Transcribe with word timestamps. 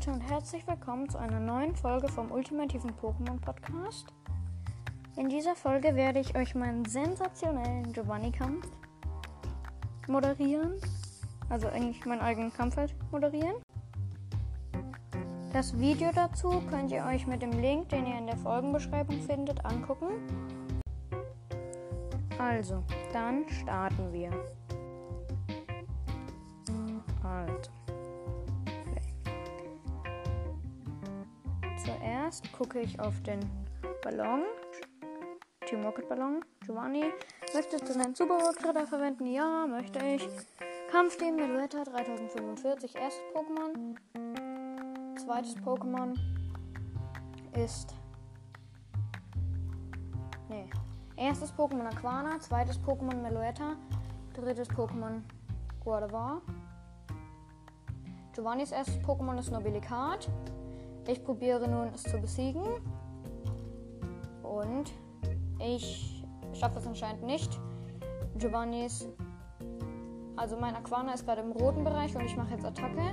Leute 0.00 0.12
und 0.12 0.30
herzlich 0.30 0.66
willkommen 0.66 1.10
zu 1.10 1.18
einer 1.18 1.40
neuen 1.40 1.76
Folge 1.76 2.08
vom 2.08 2.30
ultimativen 2.30 2.90
Pokémon 3.02 3.38
Podcast. 3.38 4.06
In 5.18 5.28
dieser 5.28 5.54
Folge 5.54 5.94
werde 5.94 6.20
ich 6.20 6.34
euch 6.34 6.54
meinen 6.54 6.86
sensationellen 6.86 7.92
Giovanni-Kampf 7.92 8.66
moderieren. 10.08 10.80
Also 11.50 11.68
eigentlich 11.68 12.02
meinen 12.06 12.22
eigenen 12.22 12.50
Kampf 12.50 12.78
halt 12.78 12.94
moderieren. 13.12 13.56
Das 15.52 15.78
Video 15.78 16.08
dazu 16.14 16.62
könnt 16.70 16.90
ihr 16.92 17.04
euch 17.04 17.26
mit 17.26 17.42
dem 17.42 17.52
Link, 17.52 17.90
den 17.90 18.06
ihr 18.06 18.16
in 18.16 18.26
der 18.26 18.38
Folgenbeschreibung 18.38 19.20
findet, 19.20 19.62
angucken. 19.66 20.12
Also, 22.38 22.82
dann 23.12 23.46
starten 23.50 24.10
wir. 24.14 24.30
Also. 27.22 27.79
Zuerst 31.98 32.52
gucke 32.52 32.80
ich 32.80 33.00
auf 33.00 33.20
den 33.22 33.40
Ballon. 34.02 34.44
Team 35.66 35.84
Rocket 35.84 36.08
Ballon. 36.08 36.44
Giovanni. 36.64 37.04
Möchtest 37.52 37.88
du 37.88 37.98
deinen 37.98 38.14
Super 38.14 38.38
Ritter 38.64 38.86
verwenden? 38.86 39.26
Ja, 39.26 39.66
möchte 39.66 39.98
ich. 40.04 40.28
Kampfteam 40.92 41.34
Meluetta 41.34 41.82
3045. 41.82 42.94
Erstes 42.94 43.22
Pokémon. 43.34 43.96
Zweites 45.18 45.56
Pokémon 45.56 46.16
ist. 47.56 47.96
Nee. 50.48 50.70
Erstes 51.16 51.52
Pokémon 51.52 51.86
Aquana. 51.86 52.38
Zweites 52.38 52.78
Pokémon 52.78 53.20
Meluetta. 53.20 53.76
Drittes 54.34 54.70
Pokémon 54.70 55.22
Guadavar. 55.82 56.40
Giovannis 58.32 58.70
erstes 58.70 58.98
Pokémon 59.02 59.38
ist 59.38 59.50
Nobilikat. 59.50 60.30
Ich 61.10 61.24
probiere 61.24 61.68
nun 61.68 61.88
es 61.92 62.04
zu 62.04 62.18
besiegen. 62.18 62.62
Und 64.44 64.92
ich 65.58 66.24
schaffe 66.52 66.78
es 66.78 66.86
anscheinend 66.86 67.24
nicht. 67.24 67.58
Giovannis. 68.36 69.08
Also 70.36 70.56
mein 70.56 70.76
Aquana 70.76 71.14
ist 71.14 71.26
gerade 71.26 71.42
im 71.42 71.50
roten 71.50 71.82
Bereich 71.82 72.14
und 72.14 72.24
ich 72.24 72.36
mache 72.36 72.52
jetzt 72.52 72.64
Attacke. 72.64 73.12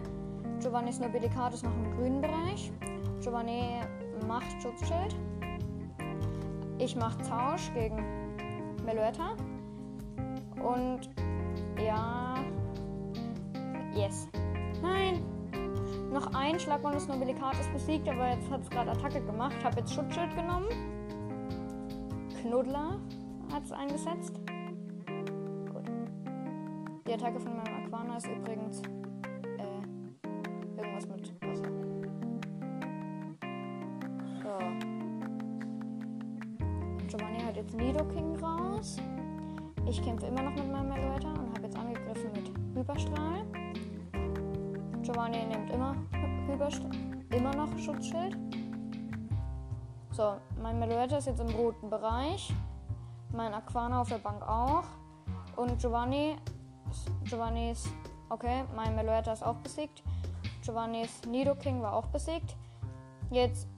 Giovannis 0.59 0.99
Nobilikat 0.99 1.55
ist 1.55 1.63
noch 1.63 1.73
im 1.73 1.97
grünen 1.97 2.21
Bereich. 2.21 2.71
Giovanni 3.19 3.81
macht 4.27 4.61
Schutzschild. 4.61 5.15
Ich 6.77 6.95
mache 6.95 7.17
Tausch 7.23 7.73
gegen 7.73 7.97
Meluetta. 8.85 9.35
Und 10.63 11.09
ja. 11.83 12.35
Yes. 13.95 14.27
Nein! 14.83 15.26
Noch 16.11 16.33
ein 16.33 16.59
Schlagbonus 16.59 17.07
Nobilikat 17.07 17.59
ist 17.59 17.71
besiegt, 17.73 18.07
aber 18.07 18.29
jetzt 18.29 18.49
hat 18.49 18.61
es 18.61 18.69
gerade 18.69 18.91
Attacke 18.91 19.21
gemacht. 19.21 19.55
Habe 19.63 19.79
jetzt 19.79 19.93
Schutzschild 19.93 20.35
genommen. 20.35 20.67
Knuddler 22.41 22.97
hat 23.51 23.63
es 23.65 23.71
eingesetzt. 23.71 24.39
Gut. 25.71 25.91
Die 27.05 27.13
Attacke 27.13 27.39
von 27.39 27.57
meinem 27.57 27.85
Aquana 27.85 28.17
ist 28.17 28.27
übrigens 28.27 28.81
äh, 29.57 30.77
irgendwas 30.77 31.07
mit 31.07 31.33
Wasser. 31.41 31.69
So. 34.41 34.57
Giovanni 37.07 37.39
hat 37.41 37.57
jetzt 37.57 37.75
Nidoking 37.75 38.37
raus. 38.37 38.97
Ich 39.85 40.01
kämpfe 40.01 40.27
immer 40.27 40.41
noch 40.41 40.55
mit 40.55 40.71
meinem 40.71 40.89
Meloetta 40.89 41.31
und 41.31 41.53
habe 41.53 41.63
jetzt 41.63 41.77
angegriffen 41.77 42.31
mit 42.33 42.51
Hyperstrahl. 42.77 43.45
Giovanni 45.07 45.45
nimmt 45.45 45.69
immer, 45.69 45.95
immer 47.29 47.55
noch 47.55 47.77
Schutzschild. 47.79 48.37
So, 50.11 50.35
mein 50.61 50.77
Meloetta 50.79 51.15
ist 51.19 51.27
jetzt 51.27 51.39
im 51.39 51.47
roten 51.47 51.89
Bereich. 51.89 52.53
Mein 53.31 53.53
Aquana 53.53 54.01
auf 54.01 54.09
der 54.09 54.17
Bank 54.17 54.45
auch. 54.45 54.83
Und 55.55 55.79
Giovanni. 55.79 56.35
Giovannis. 57.23 57.89
Okay, 58.27 58.65
mein 58.75 58.97
Meloetta 58.97 59.31
ist 59.31 59.43
auch 59.43 59.55
besiegt. 59.55 60.03
Giovannis 60.61 61.21
Nidoking 61.25 61.81
war 61.81 61.93
auch 61.93 62.07
besiegt. 62.07 62.57
Jetzt 63.29 63.69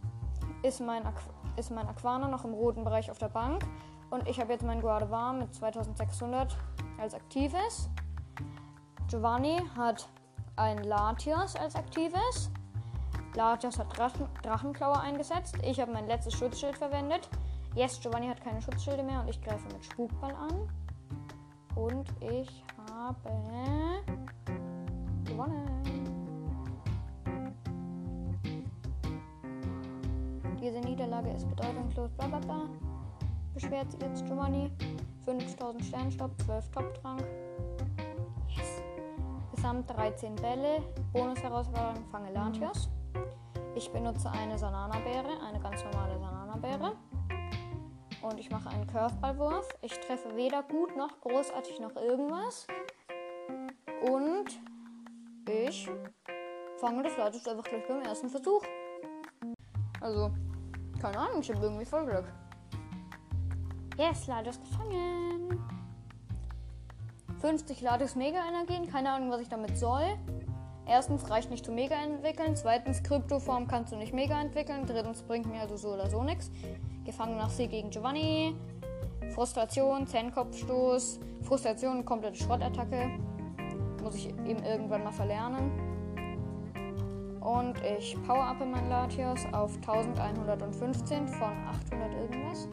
ist 0.63 0.81
mein, 0.81 1.05
Aqu 1.05 1.29
ist 1.57 1.69
mein 1.69 1.87
Aquana 1.87 2.27
noch 2.27 2.43
im 2.43 2.55
roten 2.55 2.83
Bereich 2.83 3.11
auf 3.11 3.19
der 3.19 3.29
Bank. 3.29 3.63
Und 4.09 4.27
ich 4.27 4.39
habe 4.39 4.53
jetzt 4.53 4.65
mein 4.65 4.81
Guardavar 4.81 5.33
mit 5.33 5.53
2600 5.53 6.57
als 6.99 7.13
aktives. 7.13 7.87
Giovanni 9.07 9.61
hat 9.77 10.09
ein 10.59 10.83
Latios 10.83 11.55
als 11.55 11.75
aktives. 11.75 12.51
Latios 13.33 13.79
hat 13.79 13.97
Drachen 13.97 14.27
Drachenklaue 14.43 14.99
eingesetzt. 14.99 15.55
Ich 15.63 15.79
habe 15.79 15.91
mein 15.93 16.07
letztes 16.07 16.33
Schutzschild 16.33 16.77
verwendet. 16.77 17.29
Yes, 17.75 17.99
Giovanni 18.01 18.27
hat 18.27 18.41
keine 18.43 18.61
Schutzschilde 18.61 19.03
mehr 19.03 19.21
und 19.21 19.29
ich 19.29 19.41
greife 19.41 19.65
mit 19.71 19.85
Spukball 19.85 20.35
an. 20.35 20.69
Und 21.75 22.09
ich 22.19 22.63
habe 22.91 23.29
gewonnen. 25.23 25.79
Diese 30.61 30.79
Niederlage 30.81 31.29
ist 31.29 31.47
bedeutungslos. 31.49 32.11
Blablabla. 32.17 32.63
Beschwert 33.53 33.91
sich 33.91 34.01
jetzt 34.01 34.25
Giovanni. 34.25 34.69
5000 35.23 35.85
Sternstopp, 35.85 36.31
12 36.41 36.71
Top-Trank. 36.71 37.23
Insgesamt 39.59 39.89
13 39.89 40.35
Bälle. 40.37 40.81
Bonus-Herausforderung 41.11 42.05
fange 42.09 42.31
Latios. 42.31 42.87
Ich 43.75 43.91
benutze 43.91 44.31
eine 44.31 44.57
Sanana-Beere, 44.57 45.43
eine 45.45 45.59
ganz 45.59 45.83
normale 45.83 46.17
Sanana-Beere. 46.17 46.95
Und 48.21 48.39
ich 48.39 48.49
mache 48.49 48.69
einen 48.69 48.87
Curveballwurf. 48.87 49.67
Ich 49.81 49.91
treffe 49.99 50.33
weder 50.37 50.63
gut 50.63 50.95
noch 50.95 51.19
großartig 51.19 51.77
noch 51.81 51.93
irgendwas. 51.97 52.67
Und 54.09 54.45
ich 55.45 55.89
fange 56.77 57.03
das 57.03 57.17
Latios 57.17 57.45
einfach 57.45 57.65
gleich 57.65 57.85
beim 57.85 58.01
ersten 58.01 58.29
Versuch. 58.29 58.63
Also, 59.99 60.31
keine 61.01 61.19
Ahnung, 61.19 61.41
ich 61.41 61.51
habe 61.53 61.61
irgendwie 61.61 61.85
voll 61.85 62.05
Glück. 62.05 62.31
Yes, 63.97 64.25
Latios 64.25 64.57
gefangen. 64.57 65.59
50 67.39 67.81
Latios 67.81 68.15
Mega-Energien, 68.15 68.89
keine 68.91 69.11
Ahnung, 69.11 69.31
was 69.31 69.41
ich 69.41 69.49
damit 69.49 69.77
soll. 69.77 70.03
Erstens 70.89 71.29
reicht 71.29 71.51
nicht 71.51 71.63
zu 71.63 71.71
Mega 71.71 71.95
entwickeln. 71.95 72.55
Zweitens, 72.55 73.03
Kryptoform 73.03 73.67
kannst 73.67 73.93
du 73.93 73.95
nicht 73.95 74.11
Mega 74.11 74.41
entwickeln. 74.41 74.87
Drittens, 74.87 75.21
bringt 75.21 75.45
mir 75.45 75.61
also 75.61 75.77
so 75.77 75.89
oder 75.89 76.09
so 76.09 76.23
nichts. 76.23 76.49
Gefangen 77.05 77.37
nach 77.37 77.51
Sieg 77.51 77.69
gegen 77.69 77.91
Giovanni. 77.91 78.55
Frustration, 79.35 80.07
Zehnkopfstoß. 80.07 81.19
Frustration, 81.43 82.03
komplette 82.03 82.39
Schrottattacke. 82.39 83.11
Muss 84.01 84.15
ich 84.15 84.29
eben 84.29 84.63
irgendwann 84.63 85.03
mal 85.03 85.11
verlernen. 85.11 85.71
Und 87.39 87.75
ich 87.83 88.17
power-uppe 88.25 88.65
mein 88.65 88.89
Latios 88.89 89.45
auf 89.51 89.75
1115 89.75 91.27
von 91.27 91.51
800 91.67 92.13
irgendwas. 92.15 92.67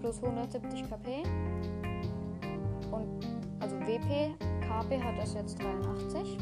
Plus 0.00 0.22
170 0.22 0.88
KP. 0.88 1.22
Und 2.92 3.41
also 3.62 3.78
WP, 3.80 4.34
KP 4.60 5.02
hat 5.02 5.16
das 5.18 5.34
jetzt 5.34 5.62
83. 5.62 6.38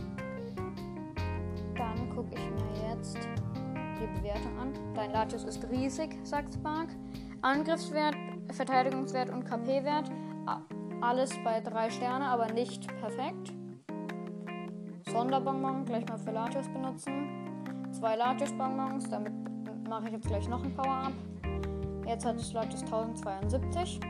Dann 1.77 2.11
gucke 2.15 2.35
ich 2.35 2.51
mir 2.51 2.95
jetzt 2.95 3.19
die 4.01 4.19
Bewertung 4.19 4.59
an. 4.59 4.73
Dein 4.95 5.13
Latios 5.13 5.45
ist 5.45 5.69
riesig, 5.71 6.19
sagt 6.25 6.55
Spark. 6.55 6.89
Angriffswert, 7.43 8.17
Verteidigungswert 8.53 9.31
und 9.31 9.45
KP-Wert. 9.45 10.11
Alles 11.03 11.31
bei 11.45 11.61
3 11.61 11.91
Sterne, 11.91 12.27
aber 12.27 12.53
nicht 12.53 12.87
perfekt. 13.01 13.53
Sonderbonbon 15.11 15.85
gleich 15.85 16.07
mal 16.09 16.19
für 16.19 16.31
Latios 16.31 16.69
benutzen. 16.69 17.29
Zwei 17.93 18.17
Latios-Bonbons, 18.17 19.09
damit 19.11 19.33
mache 19.89 20.07
ich 20.07 20.13
jetzt 20.13 20.29
gleich 20.29 20.49
noch 20.49 20.63
ein 20.63 20.75
Power-Up. 20.75 21.13
Jetzt 22.07 22.25
hat 22.25 22.37
das 22.37 22.53
Latios 22.53 22.83
1072. 22.83 24.01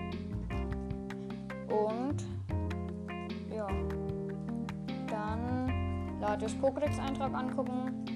Latios 6.31 6.55
Pokédex-Eintrag 6.55 7.35
angucken. 7.35 8.07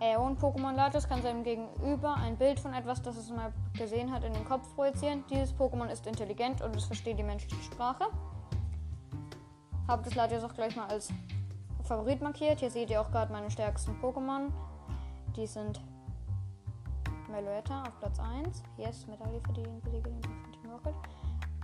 Äon 0.00 0.36
Pokémon 0.36 0.74
Latios 0.74 1.08
kann 1.08 1.22
seinem 1.22 1.44
Gegenüber 1.44 2.16
ein 2.16 2.36
Bild 2.36 2.58
von 2.58 2.74
etwas, 2.74 3.00
das 3.00 3.16
es 3.16 3.30
mal 3.30 3.52
gesehen 3.78 4.10
hat, 4.10 4.24
in 4.24 4.32
den 4.32 4.44
Kopf 4.44 4.74
projizieren. 4.74 5.22
Dieses 5.30 5.54
Pokémon 5.54 5.86
ist 5.86 6.04
intelligent 6.04 6.60
und 6.60 6.74
es 6.74 6.82
versteht 6.82 7.16
die 7.16 7.22
menschliche 7.22 7.62
Sprache. 7.62 8.06
Habe 9.86 10.02
das 10.02 10.16
Latios 10.16 10.42
auch 10.42 10.52
gleich 10.52 10.74
mal 10.74 10.88
als 10.88 11.12
Favorit 11.84 12.20
markiert. 12.20 12.58
Hier 12.58 12.72
seht 12.72 12.90
ihr 12.90 13.00
auch 13.00 13.12
gerade 13.12 13.32
meine 13.32 13.48
stärksten 13.48 13.94
Pokémon. 14.00 14.48
Die 15.36 15.46
sind 15.46 15.80
Meloetta 17.30 17.82
auf 17.82 17.96
Platz 18.00 18.18
1. 18.18 18.64
Yes, 18.78 19.06
Medaille 19.06 19.40
für 19.46 19.52
den 19.52 19.80
Besiege 19.82 20.10
den 20.10 20.22
Team 20.22 20.72
Rocket. 20.72 20.94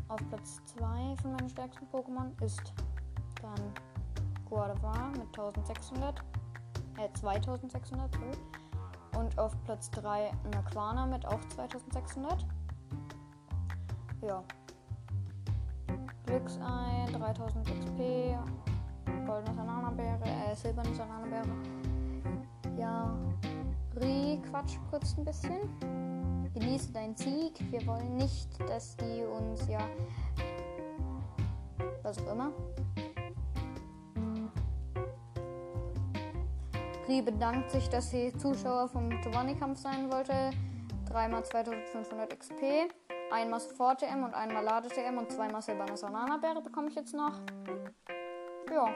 Auf 0.07 0.21
Platz 0.29 0.61
2 0.67 1.17
von 1.21 1.33
meinen 1.33 1.49
stärksten 1.49 1.85
Pokémon 1.93 2.31
ist 2.45 2.73
dann 3.43 3.88
Guadavar 4.49 5.11
mit 5.11 5.27
1600. 5.39 6.21
äh, 6.99 7.09
2600, 7.15 8.12
sorry. 8.12 8.27
Und 9.17 9.39
auf 9.39 9.53
Platz 9.65 9.91
3 9.91 10.31
Nakwana 10.53 11.06
mit 11.06 11.27
auch 11.27 11.41
2600. 11.49 12.45
Ja. 14.23 14.43
Glücksei, 16.27 17.06
3000 17.12 17.67
XP, 17.67 18.37
goldene 19.27 19.56
Bananenbeere, 19.56 20.25
äh, 20.25 20.55
silberne 20.55 20.91
Bananenbeere. 20.91 21.49
Ja. 22.77 23.17
Ri, 24.01 24.41
quatsch 24.51 24.77
kurz 24.91 25.17
ein 25.17 25.25
bisschen. 25.25 26.51
Genieße 26.55 26.93
deinen 26.93 27.17
Sieg. 27.17 27.59
Wir 27.71 27.85
wollen 27.87 28.17
nicht, 28.17 28.49
dass 28.69 28.97
die 28.97 29.25
uns 29.25 29.67
ja. 29.69 29.81
Was 32.03 32.19
auch 32.19 32.33
immer. 32.33 32.53
Ri 37.08 37.22
bedankt 37.22 37.70
sich, 37.70 37.88
dass 37.88 38.10
sie 38.10 38.34
Zuschauer 38.37 38.87
vom 38.88 39.08
Giovanni-Kampf 39.22 39.78
sein 39.78 40.12
wollte. 40.12 40.50
Dreimal 41.08 41.43
2500 41.43 42.38
XP. 42.38 42.93
Einmal 43.32 43.60
Sofort 43.60 44.00
TM 44.00 44.25
und 44.25 44.34
einmal 44.34 44.62
Lade 44.62 44.88
TM 44.88 45.16
und 45.16 45.32
zweimal 45.32 45.62
Silberne 45.62 45.96
Sanana-Beere 45.96 46.60
bekomme 46.60 46.88
ich 46.88 46.94
jetzt 46.96 47.14
noch. 47.14 47.40
Ja. 48.70 48.93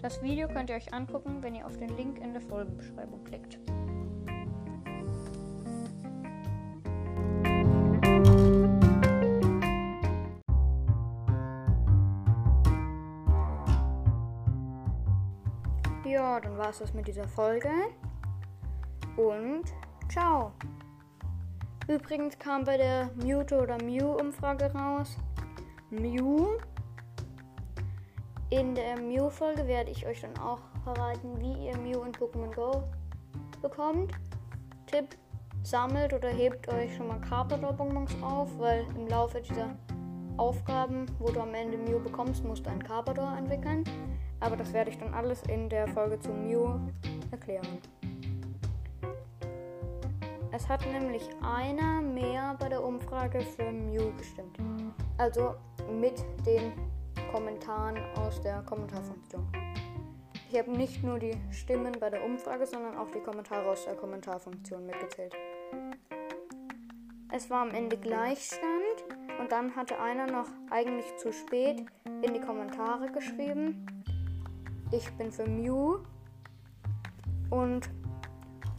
Das 0.00 0.22
Video 0.22 0.48
könnt 0.48 0.70
ihr 0.70 0.76
euch 0.76 0.94
angucken, 0.94 1.42
wenn 1.42 1.54
ihr 1.54 1.66
auf 1.66 1.76
den 1.76 1.94
Link 1.98 2.18
in 2.18 2.32
der 2.32 2.40
Folgenbeschreibung 2.40 3.24
klickt. 3.24 3.58
Ja, 16.36 16.40
dann 16.40 16.58
war 16.58 16.68
es 16.68 16.80
das 16.80 16.92
mit 16.92 17.08
dieser 17.08 17.26
Folge. 17.26 17.70
Und 19.16 19.64
ciao. 20.10 20.52
Übrigens 21.88 22.38
kam 22.38 22.62
bei 22.62 22.76
der 22.76 23.08
Mewtwo 23.14 23.60
oder 23.60 23.82
Mew-Umfrage 23.82 24.70
raus. 24.74 25.16
Mew. 25.88 26.58
In 28.50 28.74
der 28.74 29.00
Mew-Folge 29.00 29.66
werde 29.66 29.90
ich 29.90 30.06
euch 30.06 30.20
dann 30.20 30.36
auch 30.36 30.60
verraten, 30.84 31.40
wie 31.40 31.68
ihr 31.68 31.78
Mew 31.78 32.02
in 32.02 32.12
Pokémon 32.12 32.54
Go 32.54 32.82
bekommt. 33.62 34.12
Tipp: 34.84 35.16
Sammelt 35.62 36.12
oder 36.12 36.28
hebt 36.28 36.70
euch 36.70 36.94
schon 36.96 37.08
mal 37.08 37.20
Carpador-Bonbons 37.22 38.14
auf, 38.22 38.50
weil 38.58 38.84
im 38.94 39.08
Laufe 39.08 39.40
dieser 39.40 39.74
Aufgaben, 40.36 41.06
wo 41.18 41.30
du 41.30 41.40
am 41.40 41.54
Ende 41.54 41.78
Mew 41.78 41.98
bekommst, 41.98 42.44
musst 42.44 42.66
du 42.66 42.70
einen 42.70 42.82
Carpador 42.82 43.34
entwickeln. 43.38 43.84
Aber 44.40 44.56
das 44.56 44.72
werde 44.72 44.90
ich 44.90 44.98
dann 44.98 45.14
alles 45.14 45.42
in 45.44 45.68
der 45.68 45.88
Folge 45.88 46.18
zu 46.20 46.30
Mew 46.32 46.78
erklären. 47.30 47.78
Es 50.52 50.68
hat 50.68 50.86
nämlich 50.86 51.28
einer 51.42 52.00
mehr 52.00 52.56
bei 52.58 52.68
der 52.68 52.82
Umfrage 52.82 53.40
für 53.40 53.70
Mew 53.70 54.12
gestimmt. 54.16 54.58
Also 55.18 55.54
mit 56.00 56.24
den 56.46 56.72
Kommentaren 57.30 57.98
aus 58.16 58.40
der 58.40 58.62
Kommentarfunktion. 58.62 59.46
Ich 60.50 60.58
habe 60.58 60.70
nicht 60.70 61.02
nur 61.02 61.18
die 61.18 61.36
Stimmen 61.50 61.92
bei 61.98 62.08
der 62.08 62.24
Umfrage, 62.24 62.66
sondern 62.66 62.96
auch 62.96 63.10
die 63.10 63.20
Kommentare 63.20 63.68
aus 63.68 63.84
der 63.84 63.94
Kommentarfunktion 63.94 64.86
mitgezählt. 64.86 65.34
Es 67.30 67.50
war 67.50 67.62
am 67.62 67.70
Ende 67.70 67.96
Gleichstand 67.96 69.04
und 69.38 69.52
dann 69.52 69.74
hatte 69.76 70.00
einer 70.00 70.26
noch 70.26 70.46
eigentlich 70.70 71.04
zu 71.18 71.32
spät 71.32 71.84
in 72.22 72.32
die 72.32 72.40
Kommentare 72.40 73.10
geschrieben, 73.10 73.86
ich 74.96 75.10
bin 75.12 75.30
für 75.30 75.46
Mew. 75.46 75.98
Und 77.50 77.90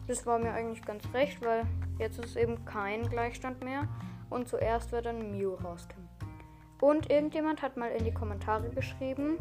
das 0.07 0.25
war 0.25 0.39
mir 0.39 0.53
eigentlich 0.53 0.81
ganz 0.83 1.03
recht, 1.13 1.43
weil 1.43 1.63
jetzt 1.99 2.19
ist 2.19 2.35
eben 2.35 2.65
kein 2.65 3.07
Gleichstand 3.09 3.63
mehr. 3.63 3.87
Und 4.29 4.47
zuerst 4.47 4.91
wird 4.91 5.05
dann 5.05 5.31
Mew 5.31 5.55
rauskommen. 5.55 6.07
Und 6.81 7.09
irgendjemand 7.09 7.61
hat 7.61 7.77
mal 7.77 7.89
in 7.91 8.03
die 8.03 8.13
Kommentare 8.13 8.69
geschrieben, 8.69 9.37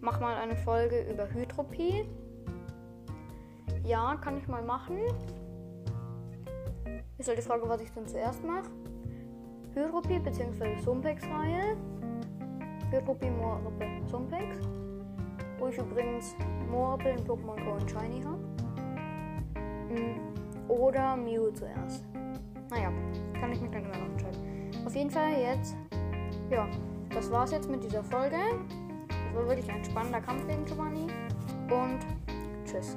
mach 0.00 0.18
mal 0.20 0.36
eine 0.36 0.56
Folge 0.56 1.08
über 1.10 1.28
Hydropie. 1.30 2.04
Ja, 3.84 4.16
kann 4.16 4.38
ich 4.38 4.48
mal 4.48 4.62
machen. 4.62 4.98
Ist 7.18 7.28
halt 7.28 7.38
die 7.38 7.42
Frage, 7.42 7.68
was 7.68 7.80
ich 7.82 7.92
dann 7.92 8.06
zuerst 8.06 8.42
mache. 8.44 8.70
Hydropie 9.74 10.18
bzw. 10.18 10.80
Sumpex-Reihe. 10.80 11.76
Hydropie, 12.90 13.30
Moorrippe, 13.30 13.86
Sumpex. 14.10 14.79
Wo 15.60 15.68
ich 15.68 15.76
übrigens 15.76 16.34
Moorrippe 16.70 17.10
in 17.10 17.18
Pokémon 17.18 17.62
Go 17.64 17.72
und 17.72 17.90
Shiny 17.90 18.22
habe. 18.22 18.40
Oder 20.68 21.16
Mew 21.16 21.50
zuerst. 21.52 22.06
Naja, 22.70 22.90
kann 23.38 23.52
ich 23.52 23.60
mich 23.60 23.70
dann 23.70 23.84
immer 23.84 23.98
noch 23.98 24.10
entscheiden. 24.10 24.40
Auf 24.86 24.96
jeden 24.96 25.10
Fall 25.10 25.32
jetzt, 25.32 25.76
ja, 26.50 26.66
das 27.10 27.30
war's 27.30 27.50
jetzt 27.50 27.68
mit 27.68 27.84
dieser 27.84 28.02
Folge. 28.02 28.36
Es 29.28 29.36
war 29.36 29.46
wirklich 29.46 29.70
ein 29.70 29.84
spannender 29.84 30.20
Kampf 30.20 30.46
gegen 30.46 30.64
Giovanni. 30.64 31.06
Und 31.70 32.00
tschüss. 32.64 32.96